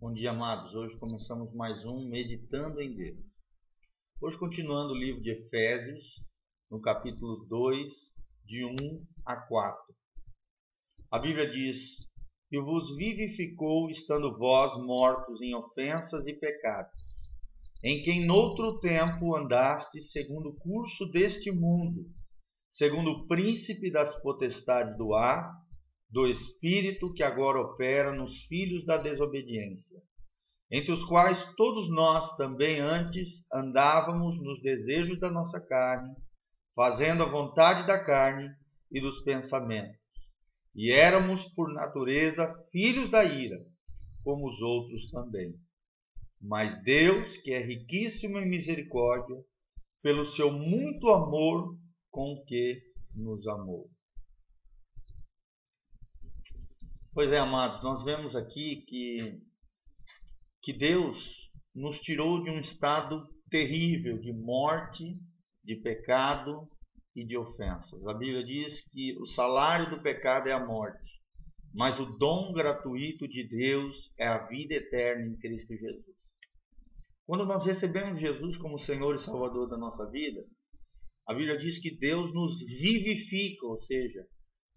Bom 0.00 0.12
dia, 0.12 0.30
amados. 0.30 0.72
Hoje 0.76 0.96
começamos 0.98 1.52
mais 1.56 1.84
um 1.84 2.08
Meditando 2.08 2.80
em 2.80 2.94
Deus. 2.94 3.18
Hoje, 4.22 4.38
continuando 4.38 4.92
o 4.92 4.96
livro 4.96 5.20
de 5.20 5.32
Efésios, 5.32 6.04
no 6.70 6.80
capítulo 6.80 7.44
2, 7.48 7.92
de 8.44 8.64
1 8.64 9.04
a 9.26 9.34
4. 9.34 9.94
A 11.10 11.18
Bíblia 11.18 11.50
diz: 11.50 11.76
E 12.52 12.60
vos 12.60 12.96
vivificou, 12.96 13.90
estando 13.90 14.38
vós 14.38 14.80
mortos 14.86 15.42
em 15.42 15.52
ofensas 15.56 16.24
e 16.28 16.32
pecados, 16.32 16.94
em 17.82 18.00
quem 18.04 18.24
noutro 18.24 18.78
tempo 18.78 19.34
andastes 19.34 20.12
segundo 20.12 20.50
o 20.50 20.56
curso 20.58 21.06
deste 21.06 21.50
mundo, 21.50 22.04
segundo 22.72 23.10
o 23.10 23.26
príncipe 23.26 23.90
das 23.90 24.14
potestades 24.22 24.96
do 24.96 25.12
ar 25.12 25.52
do 26.10 26.26
Espírito 26.26 27.12
que 27.12 27.22
agora 27.22 27.60
opera 27.60 28.12
nos 28.12 28.34
filhos 28.46 28.84
da 28.86 28.96
desobediência, 28.96 30.00
entre 30.70 30.92
os 30.92 31.04
quais 31.04 31.38
todos 31.56 31.90
nós 31.90 32.36
também 32.36 32.80
antes 32.80 33.28
andávamos 33.52 34.42
nos 34.42 34.60
desejos 34.62 35.18
da 35.20 35.30
nossa 35.30 35.60
carne, 35.60 36.14
fazendo 36.74 37.22
a 37.22 37.30
vontade 37.30 37.86
da 37.86 38.02
carne 38.02 38.48
e 38.90 39.00
dos 39.00 39.22
pensamentos. 39.22 39.98
E 40.74 40.92
éramos, 40.92 41.42
por 41.54 41.72
natureza, 41.72 42.54
filhos 42.70 43.10
da 43.10 43.24
ira, 43.24 43.58
como 44.22 44.48
os 44.48 44.60
outros 44.60 45.10
também. 45.10 45.54
Mas 46.40 46.80
Deus, 46.84 47.36
que 47.38 47.52
é 47.52 47.60
riquíssimo 47.60 48.38
em 48.38 48.48
misericórdia, 48.48 49.36
pelo 50.02 50.26
seu 50.36 50.52
muito 50.52 51.08
amor 51.08 51.74
com 52.10 52.42
que 52.46 52.80
nos 53.14 53.46
amou. 53.48 53.90
Pois 57.14 57.32
é, 57.32 57.38
amados, 57.38 57.82
nós 57.82 58.04
vemos 58.04 58.36
aqui 58.36 58.84
que, 58.86 59.40
que 60.62 60.72
Deus 60.72 61.18
nos 61.74 61.98
tirou 62.00 62.42
de 62.44 62.50
um 62.50 62.60
estado 62.60 63.26
terrível 63.50 64.18
de 64.18 64.32
morte, 64.32 65.16
de 65.64 65.76
pecado 65.76 66.68
e 67.16 67.24
de 67.24 67.36
ofensas. 67.36 68.06
A 68.06 68.14
Bíblia 68.14 68.44
diz 68.44 68.84
que 68.90 69.16
o 69.20 69.26
salário 69.28 69.90
do 69.90 70.02
pecado 70.02 70.48
é 70.48 70.52
a 70.52 70.64
morte, 70.64 71.10
mas 71.74 71.98
o 71.98 72.06
dom 72.18 72.52
gratuito 72.52 73.26
de 73.26 73.48
Deus 73.48 73.96
é 74.18 74.26
a 74.26 74.46
vida 74.46 74.74
eterna 74.74 75.26
em 75.26 75.36
Cristo 75.38 75.74
Jesus. 75.74 76.16
Quando 77.26 77.44
nós 77.44 77.64
recebemos 77.64 78.20
Jesus 78.20 78.56
como 78.58 78.78
Senhor 78.80 79.16
e 79.16 79.24
Salvador 79.24 79.68
da 79.68 79.76
nossa 79.76 80.08
vida, 80.10 80.40
a 81.26 81.34
Bíblia 81.34 81.58
diz 81.58 81.80
que 81.80 81.96
Deus 81.98 82.32
nos 82.32 82.58
vivifica, 82.60 83.66
ou 83.66 83.80
seja, 83.80 84.24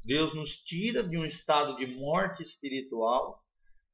Deus 0.04 0.34
nos 0.34 0.50
tira 0.64 1.08
de 1.08 1.18
um 1.18 1.26
estado 1.26 1.76
de 1.76 1.86
morte 1.86 2.42
espiritual 2.42 3.40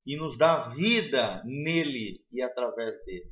e 0.06 0.16
nos 0.16 0.38
dá 0.38 0.70
vida 0.70 1.44
nele 1.46 2.22
e 2.32 2.42
através 2.42 3.04
dele. 3.06 3.30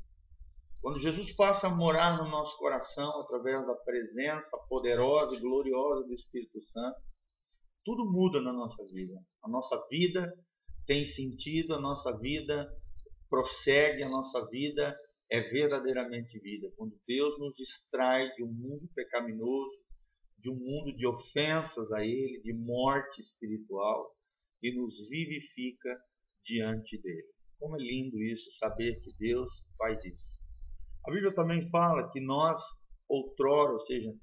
Quando 0.81 0.99
Jesus 0.99 1.33
passa 1.35 1.67
a 1.67 1.75
morar 1.75 2.17
no 2.17 2.29
nosso 2.29 2.57
coração 2.57 3.21
através 3.21 3.65
da 3.65 3.73
presença 3.73 4.57
poderosa 4.69 5.35
e 5.35 5.39
gloriosa 5.39 6.05
do 6.05 6.13
Espírito 6.13 6.61
Santo, 6.65 6.99
tudo 7.83 8.05
muda 8.05 8.41
na 8.41 8.51
nossa 8.51 8.85
vida. 8.87 9.15
A 9.43 9.49
nossa 9.49 9.83
vida 9.89 10.31
tem 10.85 11.05
sentido, 11.05 11.73
a 11.73 11.81
nossa 11.81 12.15
vida 12.17 12.69
prossegue, 13.29 14.03
a 14.03 14.09
nossa 14.09 14.45
vida 14.47 14.95
é 15.31 15.41
verdadeiramente 15.41 16.39
vida. 16.39 16.71
Quando 16.75 16.95
Deus 17.07 17.39
nos 17.39 17.55
distrai 17.55 18.29
de 18.35 18.43
um 18.43 18.51
mundo 18.51 18.87
pecaminoso, 18.93 19.84
de 20.45 20.51
um 20.51 20.55
mundo 20.55 20.95
de 20.95 21.07
ofensas 21.07 21.91
a 21.91 22.05
Ele, 22.05 22.39
de 22.43 22.53
morte 22.53 23.19
espiritual, 23.19 24.11
e 24.61 24.71
nos 24.79 24.93
vivifica 25.09 25.97
diante 26.45 27.01
dele. 27.01 27.25
Como 27.59 27.75
é 27.75 27.79
lindo 27.79 28.21
isso, 28.21 28.55
saber 28.59 29.01
que 29.01 29.11
Deus 29.17 29.49
faz 29.75 29.97
isso. 30.05 30.35
A 31.07 31.11
Bíblia 31.11 31.33
também 31.33 31.67
fala 31.71 32.11
que 32.11 32.21
nós, 32.21 32.61
outrora, 33.09 33.73
ou 33.73 33.79
seja, 33.87 34.13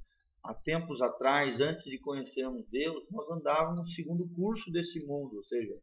há 0.45 0.55
tempos 0.55 1.03
atrás, 1.03 1.61
antes 1.61 1.83
de 1.83 1.99
conhecermos 1.99 2.69
Deus, 2.71 3.05
nós 3.11 3.29
andávamos 3.29 3.93
segundo 3.93 4.23
o 4.23 4.35
curso 4.37 4.71
desse 4.71 5.05
mundo, 5.05 5.35
ou 5.35 5.45
seja, 5.47 5.75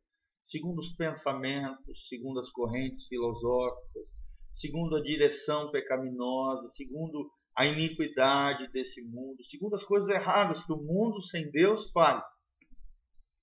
segundo 0.47 0.80
os 0.80 0.96
pensamentos, 0.96 2.08
segundo 2.08 2.40
as 2.40 2.50
correntes 2.52 3.06
filosóficas, 3.08 4.08
segundo 4.56 4.96
a 4.96 5.02
direção 5.02 5.69
pecaminosa, 5.69 6.69
segundo 6.72 7.30
a 7.59 7.66
iniquidade 7.66 8.72
desse 8.72 9.02
mundo, 9.02 9.44
segundo 9.50 9.75
as 9.75 9.84
coisas 9.84 10.08
erradas 10.08 10.66
que 10.66 10.72
o 10.72 10.78
mundo 10.78 11.22
sem 11.24 11.52
Deus 11.52 11.92
faz. 11.92 12.24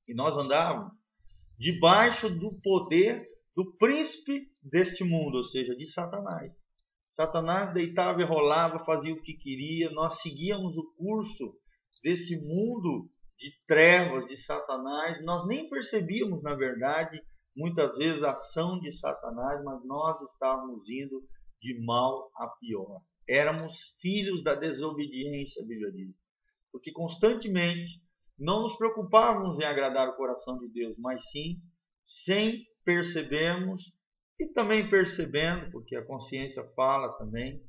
E 0.08 0.14
nós 0.14 0.34
andávamos 0.38 0.90
debaixo 1.58 2.30
do 2.30 2.58
poder 2.62 3.28
do 3.54 3.76
príncipe 3.76 4.46
deste 4.62 5.04
mundo, 5.04 5.36
ou 5.36 5.44
seja, 5.44 5.76
de 5.76 5.92
Satanás. 5.92 6.50
Satanás 7.14 7.74
deitava 7.74 8.22
e 8.22 8.24
rolava, 8.24 8.86
fazia 8.86 9.12
o 9.12 9.20
que 9.20 9.34
queria, 9.34 9.90
nós 9.90 10.18
seguíamos 10.22 10.74
o 10.78 10.94
curso 10.96 11.52
desse 12.02 12.38
mundo 12.38 13.10
de 13.38 13.52
trevas 13.66 14.26
de 14.28 14.38
Satanás, 14.46 15.22
nós 15.26 15.46
nem 15.46 15.68
percebíamos, 15.68 16.42
na 16.42 16.54
verdade, 16.54 17.20
muitas 17.54 17.94
vezes 17.98 18.22
a 18.22 18.30
ação 18.30 18.80
de 18.80 18.98
Satanás, 18.98 19.62
mas 19.62 19.84
nós 19.84 20.22
estávamos 20.22 20.88
indo 20.88 21.22
de 21.60 21.84
mal 21.84 22.30
a 22.36 22.48
pior 22.58 23.02
éramos 23.28 23.74
filhos 24.00 24.42
da 24.42 24.54
desobediência, 24.54 25.62
a 25.62 25.66
Bíblia 25.66 25.90
diz. 25.92 26.14
Porque 26.70 26.92
constantemente 26.92 28.00
não 28.38 28.62
nos 28.62 28.76
preocupávamos 28.76 29.58
em 29.58 29.64
agradar 29.64 30.08
o 30.08 30.16
coração 30.16 30.58
de 30.58 30.68
Deus, 30.68 30.96
mas 30.98 31.22
sim, 31.30 31.56
sem 32.24 32.64
percebermos 32.84 33.82
e 34.38 34.46
também 34.48 34.88
percebendo, 34.88 35.70
porque 35.72 35.96
a 35.96 36.04
consciência 36.04 36.62
fala 36.74 37.16
também, 37.18 37.62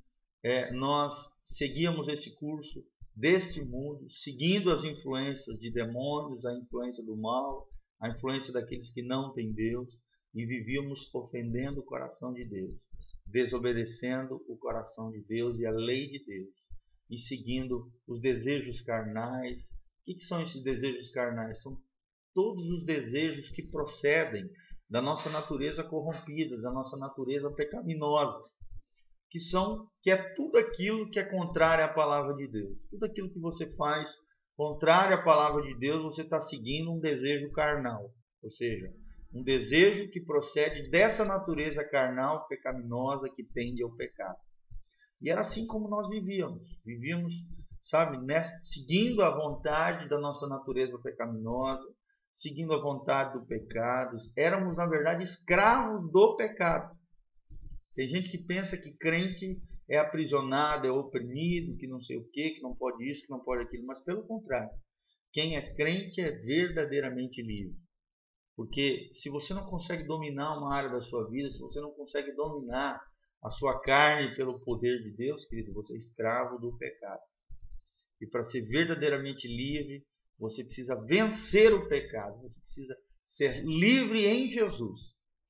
é, 0.44 0.72
nós 0.74 1.14
seguíamos 1.58 2.08
esse 2.10 2.30
curso 2.36 2.84
deste 3.16 3.64
mundo, 3.64 4.06
seguindo 4.24 4.70
as 4.70 4.84
influências 4.84 5.58
de 5.60 5.72
demônios, 5.72 6.46
a 6.46 6.54
influência 6.54 7.04
do 7.04 7.16
mal, 7.16 7.68
a 8.02 8.10
influência 8.10 8.54
daqueles 8.54 8.92
que 8.92 9.02
não 9.02 9.34
têm 9.34 9.54
Deus, 9.54 9.88
e 10.36 10.46
vivíamos 10.46 11.10
ofendendo 11.16 11.80
o 11.80 11.86
coração 11.86 12.34
de 12.34 12.46
Deus 12.46 12.76
desobedecendo 13.32 14.42
o 14.48 14.58
coração 14.58 15.12
de 15.12 15.22
Deus 15.24 15.58
e 15.60 15.66
a 15.66 15.72
lei 15.72 16.08
de 16.08 16.24
Deus 16.26 16.68
e 17.10 17.18
seguindo 17.20 17.90
os 18.08 18.22
desejos 18.22 18.82
carnais. 18.82 19.64
O 20.02 20.06
que, 20.06 20.20
são 20.22 20.42
esses 20.42 20.64
desejos 20.64 21.10
carnais? 21.12 21.62
São 21.62 21.78
todos 22.34 22.66
os 22.70 22.86
desejos 22.86 23.50
que 23.52 23.64
procedem 23.64 24.50
da 24.90 25.02
nossa 25.02 25.30
natureza 25.30 25.84
corrompida, 25.84 26.62
da 26.62 26.72
nossa 26.72 26.96
natureza 26.96 27.52
pecaminosa, 27.52 28.42
que 29.30 29.40
são 29.40 29.88
que 30.02 30.10
é 30.10 30.18
tudo 30.36 30.58
aquilo 30.58 31.10
que 31.10 31.20
é 31.20 31.24
contrário 31.24 31.84
à 31.84 31.90
palavra 31.90 32.36
de 32.36 32.48
Deus. 32.48 32.78
Tudo 32.90 33.06
aquilo 33.06 33.30
que 33.32 33.40
você 33.40 33.76
faz 33.76 34.08
contrário 34.56 35.18
à 35.18 35.22
palavra 35.22 35.62
de 35.64 35.78
Deus, 35.78 36.04
você 36.04 36.22
está 36.22 36.40
seguindo 36.42 36.92
um 36.92 37.00
desejo 37.00 37.52
carnal, 37.52 38.10
ou 38.42 38.52
seja, 38.52 38.92
um 39.34 39.44
desejo 39.44 40.10
que 40.10 40.22
procede 40.22 40.90
dessa 40.90 41.26
natureza 41.26 41.84
carnal 41.84 42.48
pecaminosa 42.48 43.30
que 43.30 43.44
tende 43.44 43.84
ao 43.84 43.96
pecado. 43.96 44.38
E 45.22 45.30
era 45.30 45.42
assim 45.42 45.66
como 45.66 45.90
nós 45.90 46.08
vivíamos. 46.10 46.64
Vivíamos, 46.86 47.34
sabe, 47.86 48.18
nessa, 48.26 48.52
seguindo 48.66 49.22
a 49.22 49.36
vontade 49.36 50.08
da 50.08 50.20
nossa 50.20 50.48
natureza 50.48 50.98
pecaminosa, 51.00 51.84
seguindo 52.38 52.74
a 52.74 52.82
vontade 52.82 53.38
do 53.38 53.46
pecado. 53.46 54.18
Éramos, 54.36 54.76
na 54.76 54.86
verdade, 54.86 55.24
escravos 55.24 56.12
do 56.12 56.36
pecado. 56.36 56.96
Tem 57.96 58.08
gente 58.08 58.30
que 58.30 58.38
pensa 58.38 58.78
que 58.78 58.92
crente 58.98 59.60
é 59.90 59.98
aprisionado, 59.98 60.86
é 60.86 60.92
oprimido, 60.92 61.78
que 61.78 61.88
não 61.88 62.02
sei 62.02 62.18
o 62.18 62.30
que, 62.30 62.52
que 62.52 62.62
não 62.62 62.76
pode 62.76 63.10
isso, 63.10 63.24
que 63.26 63.32
não 63.32 63.40
pode 63.40 63.64
aquilo, 63.64 63.86
mas 63.86 64.04
pelo 64.04 64.24
contrário. 64.28 64.70
Quem 65.34 65.56
é 65.56 65.74
crente 65.74 66.22
é 66.22 66.32
verdadeiramente 66.32 67.42
livre. 67.42 67.76
Porque 68.58 69.12
se 69.22 69.30
você 69.30 69.54
não 69.54 69.70
consegue 69.70 70.04
dominar 70.04 70.58
uma 70.58 70.74
área 70.74 70.90
da 70.90 71.02
sua 71.04 71.30
vida, 71.30 71.52
se 71.52 71.60
você 71.60 71.80
não 71.80 71.92
consegue 71.92 72.32
dominar 72.34 73.00
a 73.44 73.50
sua 73.52 73.80
carne 73.82 74.36
pelo 74.36 74.60
poder 74.62 74.98
de 75.04 75.16
Deus, 75.16 75.46
querido, 75.46 75.72
você 75.74 75.94
é 75.94 75.98
escravo 75.98 76.58
do 76.58 76.76
pecado. 76.76 77.22
E 78.20 78.26
para 78.26 78.44
ser 78.46 78.62
verdadeiramente 78.62 79.48
livre, 79.48 80.04
você 80.40 80.64
precisa 80.64 80.96
vencer 81.06 81.72
o 81.72 81.88
pecado, 81.88 82.42
você 82.42 82.60
precisa 82.62 82.98
ser 83.30 83.64
livre 83.64 84.26
em 84.26 84.50
Jesus, 84.50 85.02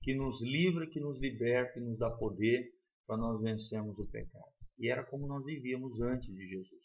que 0.04 0.14
nos 0.14 0.42
livra, 0.42 0.86
que 0.88 1.00
nos 1.00 1.18
liberta 1.22 1.80
e 1.80 1.84
nos 1.84 1.98
dá 1.98 2.10
poder 2.10 2.70
para 3.08 3.16
nós 3.16 3.42
vencermos 3.42 3.98
o 3.98 4.12
pecado. 4.12 4.52
E 4.78 4.92
era 4.92 5.06
como 5.06 5.28
nós 5.28 5.46
vivíamos 5.46 6.02
antes 6.02 6.28
de 6.28 6.46
Jesus. 6.46 6.82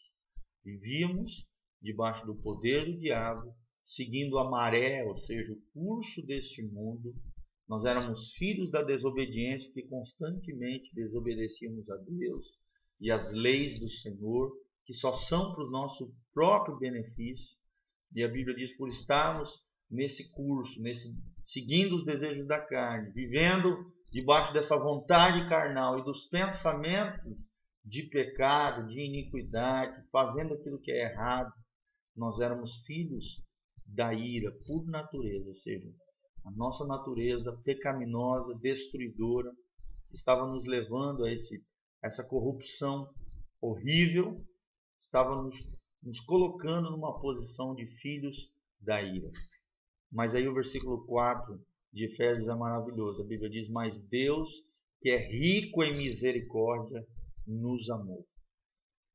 Vivíamos 0.63 1.45
debaixo 1.81 2.25
do 2.25 2.35
poder 2.41 2.85
do 2.85 2.97
diabo, 2.97 3.53
seguindo 3.85 4.37
a 4.39 4.49
maré, 4.49 5.03
ou 5.05 5.17
seja, 5.19 5.53
o 5.53 5.61
curso 5.73 6.21
deste 6.25 6.63
mundo. 6.63 7.13
Nós 7.67 7.85
éramos 7.85 8.33
filhos 8.33 8.69
da 8.71 8.81
desobediência, 8.81 9.71
que 9.73 9.83
constantemente 9.83 10.93
desobedecíamos 10.93 11.89
a 11.89 11.97
Deus 11.97 12.45
e 12.99 13.11
as 13.11 13.31
leis 13.31 13.79
do 13.79 13.89
Senhor, 13.89 14.51
que 14.85 14.93
só 14.93 15.15
são 15.27 15.53
para 15.53 15.65
o 15.65 15.69
nosso 15.69 16.13
próprio 16.33 16.77
benefício. 16.77 17.57
E 18.13 18.23
a 18.23 18.27
Bíblia 18.27 18.55
diz: 18.55 18.75
por 18.77 18.89
estarmos 18.89 19.49
nesse 19.89 20.29
curso, 20.31 20.81
nesse, 20.81 21.13
seguindo 21.45 21.97
os 21.97 22.05
desejos 22.05 22.47
da 22.47 22.59
carne, 22.59 23.11
vivendo 23.11 23.91
debaixo 24.11 24.53
dessa 24.53 24.77
vontade 24.77 25.47
carnal 25.49 25.99
e 25.99 26.03
dos 26.03 26.25
pensamentos 26.29 27.35
de 27.83 28.03
pecado, 28.03 28.87
de 28.87 28.99
iniquidade, 28.99 30.07
fazendo 30.11 30.53
aquilo 30.53 30.79
que 30.79 30.91
é 30.91 31.11
errado, 31.11 31.51
nós 32.15 32.39
éramos 32.39 32.71
filhos 32.85 33.42
da 33.93 34.13
ira 34.13 34.51
por 34.65 34.85
natureza, 34.87 35.47
ou 35.47 35.55
seja, 35.57 35.87
a 36.45 36.51
nossa 36.51 36.85
natureza 36.85 37.51
pecaminosa, 37.63 38.57
destruidora, 38.59 39.51
estava 40.13 40.45
nos 40.47 40.65
levando 40.65 41.23
a, 41.23 41.31
esse, 41.31 41.63
essa 42.03 42.23
corrupção 42.23 43.09
horrível, 43.61 44.43
estava 44.99 45.41
nos, 45.41 45.55
nos 46.01 46.19
colocando 46.21 46.91
numa 46.91 47.19
posição 47.19 47.73
de 47.75 47.85
filhos 48.01 48.35
da 48.81 49.01
ira. 49.01 49.31
Mas 50.11 50.35
aí 50.35 50.47
o 50.47 50.53
versículo 50.53 51.05
4 51.05 51.59
de 51.93 52.05
Efésios 52.05 52.47
é 52.47 52.55
maravilhoso. 52.55 53.21
A 53.21 53.25
Bíblia 53.25 53.49
diz: 53.49 53.69
Mas 53.69 53.97
Deus, 54.09 54.49
que 55.01 55.09
é 55.09 55.27
rico 55.27 55.83
em 55.83 55.95
misericórdia, 55.95 57.05
nos 57.47 57.89
amou. 57.89 58.25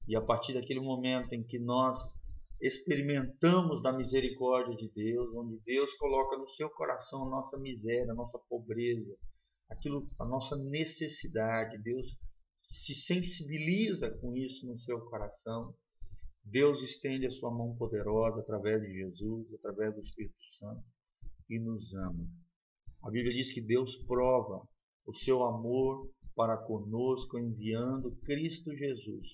E 0.07 0.17
a 0.17 0.21
partir 0.23 0.55
daquele 0.55 0.81
momento 0.81 1.35
em 1.35 1.45
que 1.45 1.59
nós 1.59 1.99
experimentamos 2.61 3.83
da 3.83 3.93
misericórdia 3.93 4.77
de 4.77 4.89
Deus, 4.93 5.35
onde 5.35 5.59
Deus 5.65 5.93
coloca 5.95 6.37
no 6.37 6.49
seu 6.51 6.69
coração 6.71 7.27
a 7.27 7.31
nossa 7.31 7.57
miséria, 7.59 8.11
a 8.11 8.17
nossa 8.17 8.39
pobreza, 8.49 9.17
aquilo, 9.71 10.09
a 10.19 10.25
nossa 10.25 10.57
necessidade, 10.57 11.83
Deus 11.83 12.07
se 12.85 12.95
sensibiliza 13.07 14.11
com 14.21 14.37
isso 14.37 14.67
no 14.67 14.79
seu 14.81 15.01
coração. 15.09 15.75
Deus 16.45 16.83
estende 16.83 17.27
a 17.27 17.31
sua 17.33 17.51
mão 17.51 17.77
poderosa 17.77 18.41
através 18.41 18.81
de 18.83 18.93
Jesus, 18.93 19.53
através 19.55 19.95
do 19.95 20.01
Espírito 20.01 20.35
Santo 20.59 20.83
e 21.49 21.59
nos 21.59 21.93
ama. 21.95 22.27
A 23.03 23.11
Bíblia 23.11 23.35
diz 23.35 23.53
que 23.53 23.61
Deus 23.61 23.95
prova 24.07 24.67
o 25.07 25.15
seu 25.15 25.45
amor 25.45 26.11
para 26.35 26.57
conosco 26.57 27.39
enviando 27.39 28.17
Cristo 28.25 28.75
Jesus 28.75 29.27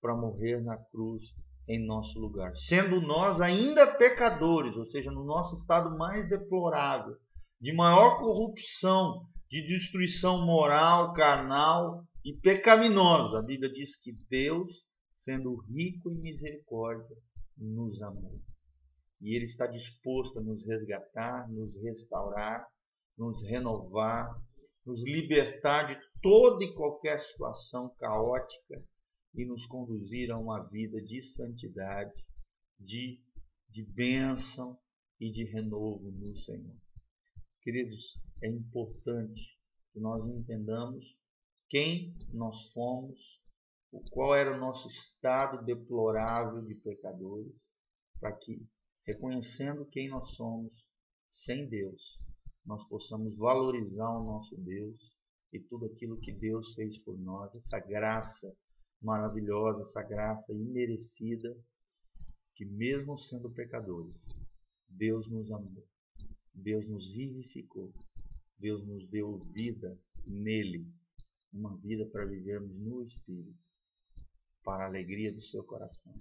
para 0.00 0.16
morrer 0.16 0.62
na 0.62 0.76
cruz 0.76 1.22
em 1.68 1.84
nosso 1.84 2.18
lugar, 2.18 2.52
sendo 2.68 3.00
nós 3.00 3.40
ainda 3.40 3.96
pecadores, 3.96 4.76
ou 4.76 4.86
seja, 4.86 5.10
no 5.10 5.24
nosso 5.24 5.54
estado 5.56 5.96
mais 5.96 6.28
deplorável, 6.28 7.16
de 7.60 7.72
maior 7.72 8.18
corrupção, 8.18 9.26
de 9.48 9.66
destruição 9.66 10.44
moral, 10.44 11.12
carnal 11.12 12.04
e 12.24 12.32
pecaminosa. 12.32 13.38
A 13.38 13.42
Bíblia 13.42 13.70
diz 13.70 13.96
que 14.00 14.12
Deus, 14.28 14.68
sendo 15.20 15.54
rico 15.72 16.10
em 16.10 16.20
misericórdia, 16.20 17.16
nos 17.56 18.00
amou. 18.02 18.40
E 19.20 19.36
Ele 19.36 19.44
está 19.44 19.66
disposto 19.66 20.40
a 20.40 20.42
nos 20.42 20.66
resgatar, 20.66 21.48
nos 21.48 21.72
restaurar, 21.80 22.66
nos 23.16 23.40
renovar, 23.46 24.34
nos 24.84 25.00
libertar 25.04 25.86
de 25.86 26.00
toda 26.20 26.64
e 26.64 26.74
qualquer 26.74 27.20
situação 27.20 27.94
caótica 27.98 28.82
e 29.34 29.44
nos 29.44 29.64
conduzir 29.66 30.30
a 30.30 30.38
uma 30.38 30.62
vida 30.68 31.00
de 31.00 31.22
santidade, 31.34 32.12
de, 32.78 33.20
de 33.70 33.82
bênção 33.84 34.78
e 35.18 35.30
de 35.30 35.44
renovo 35.44 36.10
no 36.10 36.36
Senhor. 36.40 36.76
Queridos, 37.62 38.02
é 38.42 38.48
importante 38.48 39.40
que 39.92 40.00
nós 40.00 40.26
entendamos 40.28 41.04
quem 41.68 42.14
nós 42.32 42.54
fomos, 42.72 43.18
qual 44.10 44.34
era 44.34 44.54
o 44.54 44.60
nosso 44.60 44.88
estado 44.88 45.64
deplorável 45.64 46.62
de 46.62 46.74
pecadores, 46.74 47.54
para 48.20 48.32
que, 48.32 48.66
reconhecendo 49.06 49.86
quem 49.86 50.08
nós 50.08 50.28
somos 50.36 50.72
sem 51.44 51.68
Deus, 51.68 52.00
nós 52.64 52.86
possamos 52.88 53.36
valorizar 53.36 54.10
o 54.10 54.24
nosso 54.24 54.56
Deus 54.56 54.96
e 55.52 55.60
tudo 55.60 55.86
aquilo 55.86 56.20
que 56.20 56.32
Deus 56.32 56.74
fez 56.74 56.98
por 57.04 57.18
nós, 57.18 57.54
essa 57.54 57.78
graça 57.80 58.54
maravilhosa, 59.02 59.82
essa 59.82 60.02
graça 60.02 60.52
imerecida, 60.52 61.54
que 62.54 62.64
mesmo 62.64 63.18
sendo 63.18 63.50
pecadores, 63.50 64.14
Deus 64.88 65.28
nos 65.28 65.50
amou, 65.50 65.84
Deus 66.54 66.86
nos 66.88 67.06
vivificou, 67.12 67.92
Deus 68.58 68.86
nos 68.86 69.08
deu 69.08 69.38
vida 69.52 69.98
nele, 70.26 70.86
uma 71.52 71.76
vida 71.78 72.06
para 72.06 72.24
vivermos 72.24 72.78
no 72.78 73.02
Espírito, 73.02 73.58
para 74.64 74.84
a 74.84 74.86
alegria 74.86 75.32
do 75.32 75.42
seu 75.42 75.64
coração, 75.64 76.14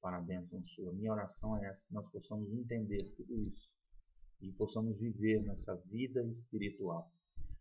para 0.00 0.16
a 0.18 0.22
bênção 0.22 0.64
sua. 0.68 0.92
Minha 0.92 1.12
oração 1.12 1.56
é 1.58 1.66
essa, 1.66 1.80
que 1.86 1.92
nós 1.92 2.10
possamos 2.10 2.50
entender 2.52 3.04
tudo 3.16 3.38
isso 3.42 3.68
e 4.40 4.52
possamos 4.52 4.98
viver 4.98 5.42
nessa 5.42 5.74
vida 5.86 6.22
espiritual, 6.24 7.10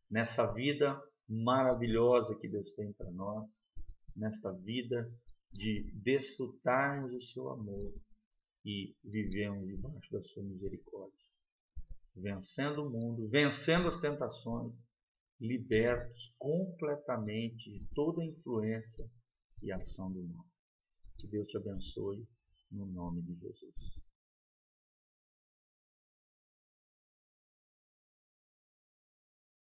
nessa 0.10 0.46
vida 0.54 1.02
maravilhosa 1.28 2.36
que 2.36 2.48
Deus 2.48 2.72
tem 2.74 2.92
para 2.94 3.12
nós, 3.12 3.50
nesta 4.16 4.52
vida 4.52 5.10
de 5.52 5.92
desfrutarmos 6.04 7.12
do 7.12 7.22
seu 7.28 7.50
amor 7.50 7.94
e 8.66 8.96
vivermos 9.04 9.68
debaixo 9.68 10.12
da 10.12 10.22
sua 10.24 10.44
misericórdia, 10.44 11.20
vencendo 12.16 12.86
o 12.86 12.90
mundo, 12.90 13.30
vencendo 13.30 13.90
as 13.90 14.00
tentações, 14.00 14.74
libertos 15.40 16.34
completamente 16.38 17.70
de 17.70 17.86
toda 17.94 18.22
a 18.22 18.26
influência 18.26 19.10
e 19.62 19.72
ação 19.72 20.12
do 20.12 20.24
mal. 20.24 20.46
Que 21.18 21.28
Deus 21.28 21.48
te 21.48 21.58
abençoe 21.58 22.26
no 22.72 22.86
nome 22.86 23.22
de 23.22 23.36
Jesus. 23.36 24.04